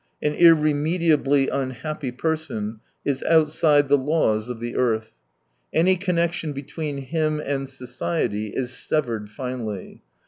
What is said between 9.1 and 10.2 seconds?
finally.